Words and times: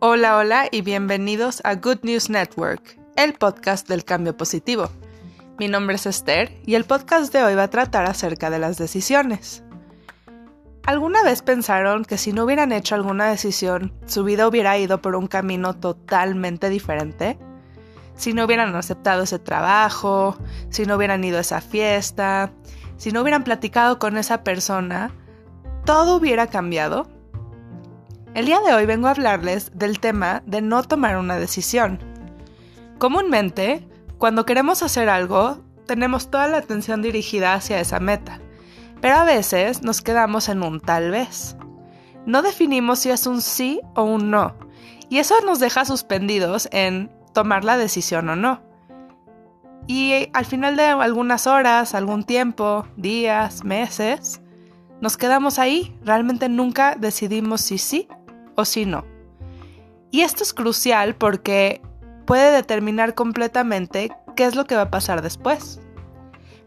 Hola, 0.00 0.36
hola 0.36 0.68
y 0.70 0.82
bienvenidos 0.82 1.62
a 1.64 1.76
Good 1.76 2.00
News 2.02 2.28
Network, 2.28 2.98
el 3.16 3.32
podcast 3.32 3.88
del 3.88 4.04
cambio 4.04 4.36
positivo. 4.36 4.90
Mi 5.58 5.68
nombre 5.68 5.96
es 5.96 6.04
Esther 6.04 6.52
y 6.66 6.74
el 6.74 6.84
podcast 6.84 7.32
de 7.32 7.42
hoy 7.42 7.54
va 7.54 7.62
a 7.62 7.70
tratar 7.70 8.04
acerca 8.04 8.50
de 8.50 8.58
las 8.58 8.76
decisiones. 8.76 9.64
¿Alguna 10.82 11.22
vez 11.22 11.40
pensaron 11.40 12.04
que 12.04 12.18
si 12.18 12.34
no 12.34 12.44
hubieran 12.44 12.70
hecho 12.70 12.96
alguna 12.96 13.30
decisión, 13.30 13.94
su 14.04 14.24
vida 14.24 14.46
hubiera 14.46 14.76
ido 14.76 15.00
por 15.00 15.16
un 15.16 15.26
camino 15.26 15.74
totalmente 15.74 16.68
diferente? 16.68 17.38
Si 18.14 18.34
no 18.34 18.44
hubieran 18.44 18.76
aceptado 18.76 19.22
ese 19.22 19.38
trabajo, 19.38 20.36
si 20.68 20.84
no 20.84 20.96
hubieran 20.96 21.24
ido 21.24 21.38
a 21.38 21.40
esa 21.40 21.62
fiesta, 21.62 22.52
si 23.00 23.12
no 23.12 23.22
hubieran 23.22 23.44
platicado 23.44 23.98
con 23.98 24.18
esa 24.18 24.44
persona, 24.44 25.10
¿todo 25.86 26.16
hubiera 26.16 26.48
cambiado? 26.48 27.08
El 28.34 28.44
día 28.44 28.60
de 28.60 28.74
hoy 28.74 28.84
vengo 28.84 29.06
a 29.06 29.12
hablarles 29.12 29.70
del 29.74 30.00
tema 30.00 30.42
de 30.44 30.60
no 30.60 30.82
tomar 30.82 31.16
una 31.16 31.36
decisión. 31.36 31.98
Comúnmente, 32.98 33.88
cuando 34.18 34.44
queremos 34.44 34.82
hacer 34.82 35.08
algo, 35.08 35.62
tenemos 35.86 36.30
toda 36.30 36.46
la 36.48 36.58
atención 36.58 37.00
dirigida 37.00 37.54
hacia 37.54 37.80
esa 37.80 38.00
meta, 38.00 38.38
pero 39.00 39.14
a 39.14 39.24
veces 39.24 39.82
nos 39.82 40.02
quedamos 40.02 40.50
en 40.50 40.62
un 40.62 40.78
tal 40.78 41.10
vez. 41.10 41.56
No 42.26 42.42
definimos 42.42 42.98
si 42.98 43.08
es 43.08 43.26
un 43.26 43.40
sí 43.40 43.80
o 43.94 44.02
un 44.02 44.30
no, 44.30 44.54
y 45.08 45.20
eso 45.20 45.36
nos 45.46 45.58
deja 45.58 45.86
suspendidos 45.86 46.68
en 46.70 47.10
tomar 47.32 47.64
la 47.64 47.78
decisión 47.78 48.28
o 48.28 48.36
no. 48.36 48.60
Y 49.92 50.30
al 50.34 50.46
final 50.46 50.76
de 50.76 50.84
algunas 50.84 51.48
horas, 51.48 51.96
algún 51.96 52.22
tiempo, 52.22 52.86
días, 52.96 53.64
meses, 53.64 54.40
nos 55.00 55.16
quedamos 55.16 55.58
ahí, 55.58 55.98
realmente 56.04 56.48
nunca 56.48 56.94
decidimos 56.94 57.60
si 57.60 57.76
sí 57.76 58.06
o 58.54 58.64
si 58.64 58.86
no. 58.86 59.04
Y 60.12 60.20
esto 60.20 60.44
es 60.44 60.54
crucial 60.54 61.16
porque 61.16 61.82
puede 62.24 62.52
determinar 62.52 63.16
completamente 63.16 64.12
qué 64.36 64.44
es 64.44 64.54
lo 64.54 64.64
que 64.64 64.76
va 64.76 64.82
a 64.82 64.90
pasar 64.92 65.22
después. 65.22 65.80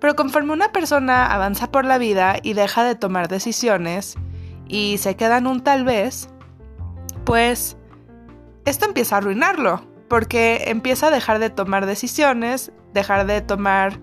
Pero 0.00 0.16
conforme 0.16 0.52
una 0.52 0.72
persona 0.72 1.32
avanza 1.32 1.70
por 1.70 1.84
la 1.84 1.98
vida 1.98 2.38
y 2.42 2.54
deja 2.54 2.82
de 2.82 2.96
tomar 2.96 3.28
decisiones 3.28 4.16
y 4.66 4.98
se 4.98 5.14
queda 5.14 5.38
en 5.38 5.46
un 5.46 5.62
tal 5.62 5.84
vez, 5.84 6.28
pues 7.24 7.76
esto 8.64 8.84
empieza 8.84 9.14
a 9.14 9.18
arruinarlo, 9.18 9.80
porque 10.08 10.64
empieza 10.66 11.06
a 11.06 11.12
dejar 11.12 11.38
de 11.38 11.50
tomar 11.50 11.86
decisiones, 11.86 12.72
dejar 12.92 13.26
de 13.26 13.40
tomar 13.40 13.98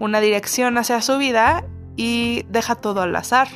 una 0.00 0.20
dirección 0.20 0.78
hacia 0.78 1.02
su 1.02 1.18
vida 1.18 1.64
y 1.96 2.44
deja 2.48 2.74
todo 2.74 3.02
al 3.02 3.14
azar. 3.14 3.48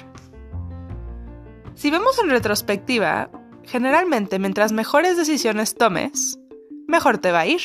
Si 1.74 1.90
vemos 1.90 2.18
en 2.18 2.30
retrospectiva, 2.30 3.30
Generalmente, 3.66 4.38
mientras 4.38 4.70
mejores 4.70 5.16
decisiones 5.16 5.74
tomes, 5.74 6.38
mejor 6.86 7.18
te 7.18 7.32
va 7.32 7.40
a 7.40 7.46
ir. 7.46 7.60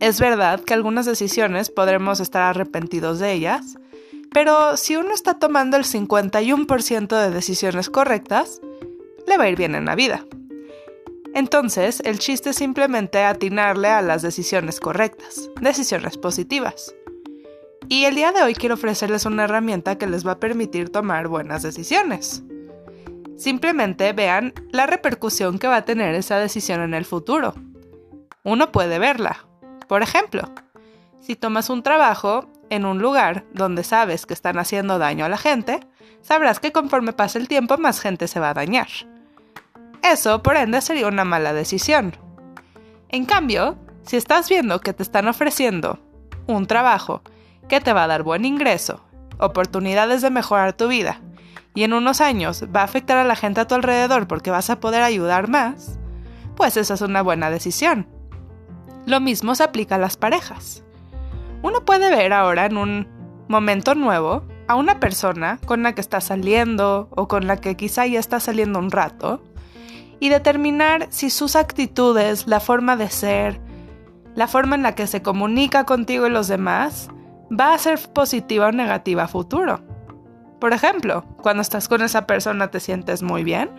Es 0.00 0.20
verdad 0.20 0.60
que 0.60 0.74
algunas 0.74 1.06
decisiones 1.06 1.70
podremos 1.70 2.20
estar 2.20 2.42
arrepentidos 2.42 3.18
de 3.18 3.32
ellas, 3.32 3.78
pero 4.32 4.76
si 4.76 4.96
uno 4.96 5.14
está 5.14 5.34
tomando 5.38 5.78
el 5.78 5.84
51% 5.84 7.08
de 7.08 7.30
decisiones 7.30 7.88
correctas, 7.88 8.60
le 9.26 9.38
va 9.38 9.44
a 9.44 9.48
ir 9.48 9.56
bien 9.56 9.74
en 9.74 9.86
la 9.86 9.94
vida. 9.94 10.24
Entonces, 11.34 12.00
el 12.04 12.18
chiste 12.18 12.50
es 12.50 12.56
simplemente 12.56 13.24
atinarle 13.24 13.88
a 13.88 14.02
las 14.02 14.22
decisiones 14.22 14.80
correctas, 14.80 15.50
decisiones 15.60 16.16
positivas. 16.16 16.94
Y 17.88 18.04
el 18.04 18.14
día 18.14 18.32
de 18.32 18.42
hoy 18.42 18.54
quiero 18.54 18.74
ofrecerles 18.74 19.24
una 19.24 19.44
herramienta 19.44 19.96
que 19.96 20.06
les 20.06 20.26
va 20.26 20.32
a 20.32 20.40
permitir 20.40 20.90
tomar 20.90 21.28
buenas 21.28 21.62
decisiones. 21.62 22.42
Simplemente 23.36 24.12
vean 24.12 24.52
la 24.72 24.86
repercusión 24.86 25.58
que 25.58 25.68
va 25.68 25.76
a 25.76 25.84
tener 25.84 26.14
esa 26.14 26.38
decisión 26.38 26.80
en 26.82 26.92
el 26.92 27.04
futuro. 27.04 27.54
Uno 28.42 28.72
puede 28.72 28.98
verla. 28.98 29.46
Por 29.86 30.02
ejemplo, 30.02 30.42
si 31.20 31.36
tomas 31.36 31.70
un 31.70 31.82
trabajo 31.82 32.50
en 32.68 32.84
un 32.84 32.98
lugar 32.98 33.44
donde 33.54 33.84
sabes 33.84 34.26
que 34.26 34.34
están 34.34 34.58
haciendo 34.58 34.98
daño 34.98 35.24
a 35.24 35.28
la 35.28 35.38
gente, 35.38 35.80
sabrás 36.20 36.60
que 36.60 36.72
conforme 36.72 37.12
pase 37.12 37.38
el 37.38 37.48
tiempo 37.48 37.78
más 37.78 38.00
gente 38.00 38.28
se 38.28 38.40
va 38.40 38.50
a 38.50 38.54
dañar. 38.54 38.88
Eso, 40.02 40.42
por 40.42 40.56
ende, 40.56 40.80
sería 40.80 41.08
una 41.08 41.24
mala 41.24 41.52
decisión. 41.52 42.16
En 43.08 43.24
cambio, 43.24 43.76
si 44.02 44.16
estás 44.16 44.48
viendo 44.48 44.80
que 44.80 44.92
te 44.92 45.02
están 45.02 45.28
ofreciendo 45.28 45.98
un 46.46 46.66
trabajo 46.66 47.22
que 47.68 47.80
te 47.80 47.92
va 47.92 48.04
a 48.04 48.06
dar 48.08 48.22
buen 48.22 48.44
ingreso, 48.44 49.04
oportunidades 49.38 50.22
de 50.22 50.30
mejorar 50.30 50.72
tu 50.72 50.88
vida 50.88 51.20
y 51.74 51.84
en 51.84 51.92
unos 51.92 52.20
años 52.20 52.64
va 52.74 52.80
a 52.80 52.84
afectar 52.84 53.18
a 53.18 53.24
la 53.24 53.36
gente 53.36 53.60
a 53.60 53.66
tu 53.66 53.74
alrededor 53.74 54.26
porque 54.26 54.50
vas 54.50 54.70
a 54.70 54.80
poder 54.80 55.02
ayudar 55.02 55.48
más, 55.48 55.98
pues 56.56 56.76
esa 56.76 56.94
es 56.94 57.02
una 57.02 57.22
buena 57.22 57.50
decisión. 57.50 58.08
Lo 59.06 59.20
mismo 59.20 59.54
se 59.54 59.62
aplica 59.62 59.94
a 59.94 59.98
las 59.98 60.16
parejas. 60.16 60.82
Uno 61.62 61.84
puede 61.84 62.10
ver 62.10 62.32
ahora 62.32 62.66
en 62.66 62.76
un 62.76 63.08
momento 63.48 63.94
nuevo 63.94 64.44
a 64.66 64.74
una 64.74 65.00
persona 65.00 65.58
con 65.66 65.82
la 65.82 65.94
que 65.94 66.00
está 66.00 66.20
saliendo 66.20 67.08
o 67.10 67.28
con 67.28 67.46
la 67.46 67.56
que 67.56 67.76
quizá 67.76 68.06
ya 68.06 68.20
está 68.20 68.40
saliendo 68.40 68.78
un 68.78 68.90
rato 68.90 69.42
y 70.20 70.28
determinar 70.28 71.06
si 71.10 71.30
sus 71.30 71.56
actitudes, 71.56 72.46
la 72.46 72.60
forma 72.60 72.96
de 72.96 73.08
ser, 73.08 73.60
la 74.34 74.48
forma 74.48 74.76
en 74.76 74.82
la 74.82 74.94
que 74.94 75.06
se 75.06 75.22
comunica 75.22 75.84
contigo 75.84 76.26
y 76.26 76.30
los 76.30 76.48
demás 76.48 77.08
va 77.50 77.74
a 77.74 77.78
ser 77.78 77.98
positiva 78.12 78.68
o 78.68 78.72
negativa 78.72 79.24
a 79.24 79.28
futuro. 79.28 79.80
Por 80.60 80.72
ejemplo, 80.72 81.24
cuando 81.42 81.62
estás 81.62 81.88
con 81.88 82.02
esa 82.02 82.26
persona 82.26 82.70
te 82.70 82.80
sientes 82.80 83.22
muy 83.22 83.44
bien 83.44 83.70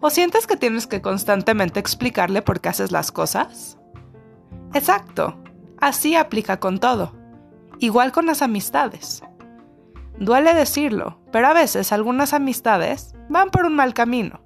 o 0.00 0.10
sientes 0.10 0.46
que 0.46 0.56
tienes 0.56 0.86
que 0.86 1.00
constantemente 1.00 1.80
explicarle 1.80 2.42
por 2.42 2.60
qué 2.60 2.68
haces 2.68 2.92
las 2.92 3.12
cosas. 3.12 3.78
Exacto, 4.74 5.40
así 5.80 6.16
aplica 6.16 6.58
con 6.58 6.78
todo, 6.78 7.14
igual 7.78 8.12
con 8.12 8.26
las 8.26 8.42
amistades. 8.42 9.22
Duele 10.18 10.54
decirlo, 10.54 11.18
pero 11.30 11.48
a 11.48 11.52
veces 11.52 11.92
algunas 11.92 12.32
amistades 12.32 13.14
van 13.28 13.50
por 13.50 13.64
un 13.64 13.74
mal 13.74 13.94
camino, 13.94 14.40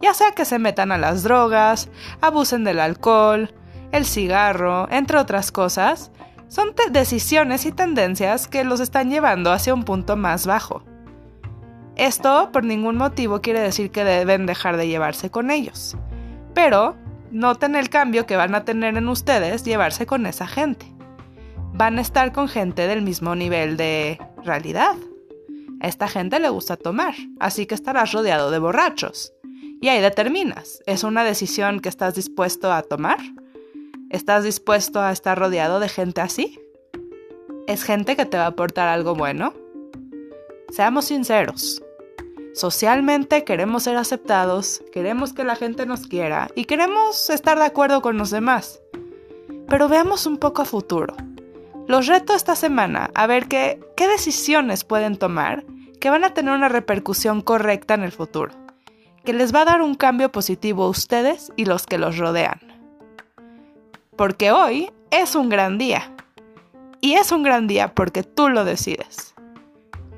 ya 0.00 0.14
sea 0.14 0.32
que 0.32 0.44
se 0.44 0.58
metan 0.58 0.92
a 0.92 0.98
las 0.98 1.22
drogas, 1.22 1.88
abusen 2.20 2.64
del 2.64 2.80
alcohol, 2.80 3.52
el 3.92 4.04
cigarro, 4.04 4.88
entre 4.90 5.18
otras 5.18 5.52
cosas, 5.52 6.10
son 6.48 6.74
decisiones 6.90 7.64
y 7.64 7.72
tendencias 7.72 8.48
que 8.48 8.64
los 8.64 8.80
están 8.80 9.10
llevando 9.10 9.52
hacia 9.52 9.74
un 9.74 9.84
punto 9.84 10.16
más 10.16 10.46
bajo. 10.46 10.82
Esto 11.96 12.50
por 12.52 12.64
ningún 12.64 12.96
motivo 12.96 13.40
quiere 13.40 13.60
decir 13.60 13.90
que 13.90 14.04
deben 14.04 14.46
dejar 14.46 14.76
de 14.76 14.88
llevarse 14.88 15.30
con 15.30 15.50
ellos. 15.50 15.96
Pero 16.54 16.96
noten 17.30 17.76
el 17.76 17.88
cambio 17.88 18.26
que 18.26 18.36
van 18.36 18.54
a 18.54 18.64
tener 18.64 18.96
en 18.96 19.08
ustedes 19.08 19.64
llevarse 19.64 20.06
con 20.06 20.26
esa 20.26 20.46
gente. 20.46 20.86
Van 21.72 21.98
a 21.98 22.00
estar 22.00 22.32
con 22.32 22.48
gente 22.48 22.86
del 22.86 23.02
mismo 23.02 23.34
nivel 23.34 23.76
de 23.76 24.18
realidad. 24.44 24.96
A 25.80 25.88
esta 25.88 26.08
gente 26.08 26.40
le 26.40 26.48
gusta 26.48 26.76
tomar, 26.76 27.14
así 27.38 27.66
que 27.66 27.74
estarás 27.74 28.12
rodeado 28.12 28.50
de 28.50 28.58
borrachos. 28.58 29.32
Y 29.80 29.88
ahí 29.88 30.00
determinas, 30.00 30.82
¿es 30.86 31.04
una 31.04 31.24
decisión 31.24 31.80
que 31.80 31.88
estás 31.88 32.14
dispuesto 32.14 32.72
a 32.72 32.82
tomar? 32.82 33.18
¿Estás 34.10 34.44
dispuesto 34.44 35.00
a 35.00 35.12
estar 35.12 35.38
rodeado 35.38 35.80
de 35.80 35.88
gente 35.88 36.20
así? 36.20 36.60
¿Es 37.66 37.84
gente 37.84 38.16
que 38.16 38.26
te 38.26 38.36
va 38.36 38.44
a 38.44 38.48
aportar 38.48 38.88
algo 38.88 39.14
bueno? 39.14 39.54
Seamos 40.70 41.06
sinceros, 41.06 41.82
Socialmente 42.52 43.44
queremos 43.44 43.84
ser 43.84 43.96
aceptados, 43.96 44.82
queremos 44.92 45.32
que 45.32 45.44
la 45.44 45.54
gente 45.54 45.86
nos 45.86 46.08
quiera 46.08 46.50
y 46.56 46.64
queremos 46.64 47.30
estar 47.30 47.58
de 47.58 47.64
acuerdo 47.64 48.02
con 48.02 48.18
los 48.18 48.30
demás. 48.30 48.82
Pero 49.68 49.88
veamos 49.88 50.26
un 50.26 50.36
poco 50.36 50.62
a 50.62 50.64
futuro. 50.64 51.14
Los 51.86 52.08
reto 52.08 52.34
esta 52.34 52.56
semana 52.56 53.10
a 53.14 53.28
ver 53.28 53.46
qué, 53.46 53.80
qué 53.96 54.08
decisiones 54.08 54.82
pueden 54.82 55.16
tomar 55.16 55.64
que 56.00 56.10
van 56.10 56.24
a 56.24 56.34
tener 56.34 56.52
una 56.52 56.68
repercusión 56.68 57.40
correcta 57.40 57.94
en 57.94 58.02
el 58.02 58.12
futuro, 58.12 58.52
que 59.24 59.32
les 59.32 59.54
va 59.54 59.62
a 59.62 59.64
dar 59.66 59.82
un 59.82 59.94
cambio 59.94 60.32
positivo 60.32 60.84
a 60.84 60.88
ustedes 60.88 61.52
y 61.56 61.64
los 61.64 61.86
que 61.86 61.98
los 61.98 62.18
rodean. 62.18 62.60
Porque 64.16 64.52
hoy 64.52 64.90
es 65.10 65.34
un 65.34 65.48
gran 65.48 65.78
día. 65.78 66.12
Y 67.00 67.14
es 67.14 67.32
un 67.32 67.42
gran 67.42 67.66
día 67.66 67.94
porque 67.94 68.22
tú 68.22 68.48
lo 68.48 68.64
decides. 68.64 69.34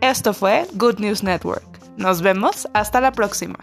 Esto 0.01 0.35
fue 0.35 0.67
Good 0.75 0.99
News 0.99 1.23
Network. 1.23 1.63
Nos 1.97 2.23
vemos 2.23 2.69
hasta 2.75 3.01
la 3.01 3.13
próxima. 3.13 3.59